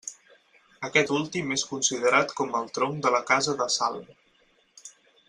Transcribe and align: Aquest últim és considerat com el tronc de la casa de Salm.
Aquest 0.87 1.11
últim 1.17 1.51
és 1.57 1.65
considerat 1.73 2.33
com 2.39 2.57
el 2.63 2.71
tronc 2.79 2.99
de 3.07 3.13
la 3.17 3.21
casa 3.29 3.55
de 3.61 3.69
Salm. 3.77 4.09